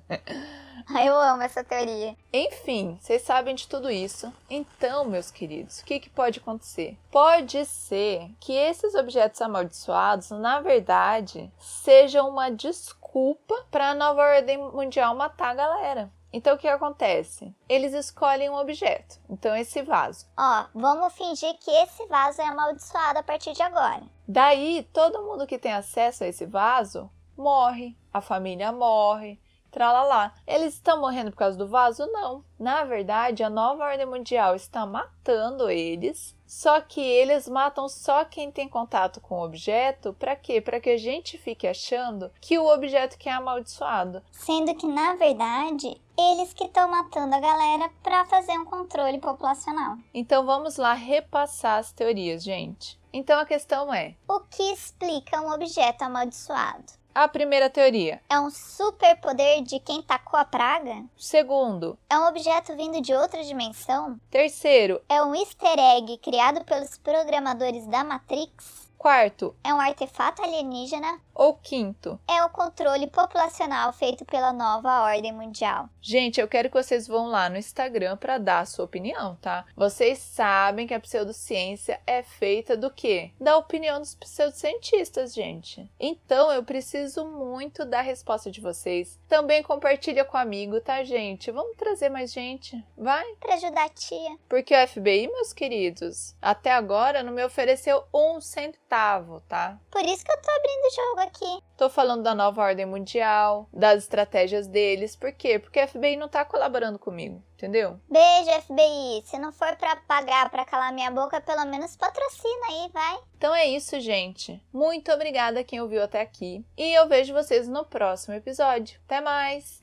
Eu 1.04 1.14
amo 1.14 1.42
essa 1.42 1.62
teoria. 1.62 2.16
Enfim, 2.32 2.98
vocês 3.00 3.22
sabem 3.22 3.54
de 3.54 3.68
tudo 3.68 3.90
isso. 3.90 4.32
Então, 4.48 5.04
meus 5.04 5.30
queridos, 5.30 5.80
o 5.80 5.84
que, 5.84 6.00
que 6.00 6.10
pode 6.10 6.40
acontecer? 6.40 6.98
Pode 7.12 7.64
ser 7.64 8.28
que 8.40 8.52
esses 8.52 8.94
objetos 8.94 9.40
amaldiçoados, 9.40 10.30
na 10.30 10.60
verdade, 10.60 11.50
sejam 11.58 12.28
uma 12.28 12.50
desculpa 12.50 13.54
para 13.70 13.90
a 13.90 13.94
nova 13.94 14.22
ordem 14.22 14.58
mundial 14.58 15.14
matar 15.14 15.50
a 15.50 15.54
galera. 15.54 16.10
Então 16.32 16.54
o 16.54 16.58
que 16.58 16.68
acontece? 16.68 17.52
Eles 17.68 17.92
escolhem 17.92 18.50
um 18.50 18.56
objeto. 18.56 19.18
Então 19.28 19.54
esse 19.56 19.82
vaso. 19.82 20.26
Ó, 20.36 20.66
vamos 20.72 21.12
fingir 21.14 21.54
que 21.58 21.70
esse 21.70 22.06
vaso 22.06 22.40
é 22.40 22.44
amaldiçoado 22.44 23.18
a 23.18 23.22
partir 23.22 23.52
de 23.52 23.62
agora. 23.62 24.02
Daí 24.28 24.88
todo 24.92 25.22
mundo 25.22 25.46
que 25.46 25.58
tem 25.58 25.72
acesso 25.72 26.22
a 26.22 26.28
esse 26.28 26.46
vaso 26.46 27.10
morre, 27.36 27.96
a 28.12 28.20
família 28.20 28.70
morre, 28.70 29.40
tralalá. 29.70 30.32
Eles 30.46 30.74
estão 30.74 31.00
morrendo 31.00 31.30
por 31.30 31.38
causa 31.38 31.56
do 31.56 31.68
vaso? 31.68 32.06
Não. 32.06 32.44
Na 32.58 32.84
verdade, 32.84 33.42
a 33.42 33.48
nova 33.48 33.84
ordem 33.84 34.06
mundial 34.06 34.54
está 34.54 34.84
matando 34.84 35.70
eles, 35.70 36.36
só 36.46 36.80
que 36.80 37.00
eles 37.00 37.48
matam 37.48 37.88
só 37.88 38.24
quem 38.24 38.50
tem 38.50 38.68
contato 38.68 39.20
com 39.20 39.36
o 39.36 39.44
objeto. 39.44 40.12
Para 40.12 40.36
quê? 40.36 40.60
Para 40.60 40.80
que 40.80 40.90
a 40.90 40.98
gente 40.98 41.38
fique 41.38 41.66
achando 41.66 42.30
que 42.40 42.58
o 42.58 42.66
objeto 42.66 43.16
que 43.16 43.28
é 43.28 43.32
amaldiçoado. 43.32 44.22
Sendo 44.30 44.74
que, 44.74 44.86
na 44.86 45.14
verdade, 45.14 46.00
eles 46.18 46.52
que 46.52 46.64
estão 46.64 46.90
matando 46.90 47.34
a 47.34 47.40
galera 47.40 47.90
para 48.02 48.26
fazer 48.26 48.52
um 48.58 48.64
controle 48.64 49.18
populacional. 49.18 49.96
Então 50.12 50.44
vamos 50.44 50.76
lá 50.76 50.92
repassar 50.92 51.78
as 51.78 51.92
teorias, 51.92 52.42
gente. 52.42 53.00
Então 53.12 53.40
a 53.40 53.46
questão 53.46 53.92
é: 53.92 54.14
o 54.28 54.40
que 54.40 54.62
explica 54.72 55.40
um 55.40 55.50
objeto 55.52 56.02
amaldiçoado? 56.02 56.99
A 57.14 57.26
primeira 57.26 57.68
teoria. 57.68 58.20
É 58.30 58.38
um 58.38 58.50
superpoder 58.50 59.62
de 59.62 59.80
quem 59.80 60.00
tacou 60.00 60.38
a 60.38 60.44
praga? 60.44 61.04
Segundo. 61.16 61.98
É 62.08 62.16
um 62.16 62.28
objeto 62.28 62.76
vindo 62.76 63.00
de 63.00 63.12
outra 63.12 63.42
dimensão? 63.42 64.18
Terceiro. 64.30 65.00
É 65.08 65.20
um 65.22 65.34
easter 65.34 65.78
egg 65.78 66.18
criado 66.18 66.64
pelos 66.64 66.96
programadores 66.98 67.86
da 67.88 68.04
Matrix? 68.04 68.79
Quarto. 69.00 69.56
É 69.64 69.72
um 69.72 69.80
artefato 69.80 70.42
alienígena? 70.42 71.22
Ou 71.34 71.54
quinto. 71.54 72.20
É 72.28 72.44
o 72.44 72.50
controle 72.50 73.06
populacional 73.06 73.94
feito 73.94 74.26
pela 74.26 74.52
nova 74.52 75.04
ordem 75.04 75.32
mundial. 75.32 75.88
Gente, 76.02 76.38
eu 76.38 76.46
quero 76.46 76.68
que 76.68 76.74
vocês 76.74 77.08
vão 77.08 77.28
lá 77.28 77.48
no 77.48 77.56
Instagram 77.56 78.18
para 78.18 78.36
dar 78.36 78.60
a 78.60 78.66
sua 78.66 78.84
opinião, 78.84 79.36
tá? 79.36 79.64
Vocês 79.74 80.18
sabem 80.18 80.86
que 80.86 80.92
a 80.92 81.00
pseudociência 81.00 81.98
é 82.06 82.22
feita 82.22 82.76
do 82.76 82.90
quê? 82.90 83.30
Da 83.40 83.56
opinião 83.56 84.00
dos 84.00 84.14
pseudocientistas, 84.14 85.32
gente. 85.32 85.90
Então 85.98 86.52
eu 86.52 86.62
preciso 86.62 87.24
muito 87.24 87.86
da 87.86 88.02
resposta 88.02 88.50
de 88.50 88.60
vocês. 88.60 89.18
Também 89.26 89.62
compartilha 89.62 90.26
com 90.26 90.36
amigo, 90.36 90.78
tá, 90.78 91.02
gente? 91.04 91.50
Vamos 91.50 91.74
trazer 91.74 92.10
mais 92.10 92.30
gente. 92.34 92.84
Vai? 92.98 93.24
Para 93.36 93.54
ajudar 93.54 93.86
a 93.86 93.88
tia. 93.88 94.36
Porque 94.46 94.74
o 94.74 94.88
FBI, 94.88 95.26
meus 95.26 95.54
queridos, 95.54 96.36
até 96.42 96.70
agora 96.70 97.22
não 97.22 97.32
me 97.32 97.42
ofereceu 97.42 98.04
um 98.12 98.42
centavo 98.42 98.89
centavo, 98.90 99.40
tá? 99.42 99.78
Por 99.90 100.04
isso 100.04 100.24
que 100.24 100.32
eu 100.32 100.42
tô 100.42 100.50
abrindo 100.50 100.84
o 100.84 100.94
jogo 100.94 101.20
aqui. 101.20 101.64
Tô 101.76 101.88
falando 101.88 102.24
da 102.24 102.34
nova 102.34 102.62
ordem 102.62 102.84
mundial, 102.84 103.68
das 103.72 104.00
estratégias 104.02 104.66
deles. 104.66 105.14
Por 105.14 105.32
quê? 105.32 105.58
Porque 105.58 105.78
a 105.78 105.86
FBI 105.86 106.16
não 106.16 106.28
tá 106.28 106.44
colaborando 106.44 106.98
comigo, 106.98 107.42
entendeu? 107.54 107.98
Beijo, 108.10 108.50
FBI. 108.62 109.22
Se 109.24 109.38
não 109.38 109.52
for 109.52 109.76
pra 109.76 109.96
pagar 109.96 110.50
pra 110.50 110.64
calar 110.64 110.92
minha 110.92 111.10
boca, 111.10 111.40
pelo 111.40 111.64
menos 111.66 111.96
patrocina 111.96 112.66
aí, 112.68 112.90
vai. 112.92 113.18
Então 113.36 113.54
é 113.54 113.66
isso, 113.66 113.98
gente. 114.00 114.60
Muito 114.72 115.10
obrigada 115.12 115.60
a 115.60 115.64
quem 115.64 115.80
ouviu 115.80 116.02
até 116.02 116.20
aqui. 116.20 116.64
E 116.76 116.92
eu 116.92 117.08
vejo 117.08 117.32
vocês 117.32 117.68
no 117.68 117.84
próximo 117.84 118.34
episódio. 118.34 118.98
Até 119.06 119.20
mais! 119.20 119.80